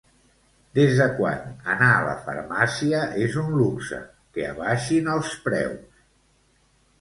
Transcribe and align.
Desde 0.77 1.05
quan 1.17 1.43
anar 1.73 1.89
a 1.97 1.99
la 2.07 2.15
farmàcia 2.29 3.01
és 3.27 3.37
un 3.43 3.53
luxe, 3.59 4.01
que 4.39 4.49
abaixin 4.55 5.13
els 5.19 5.37
preus 5.47 6.03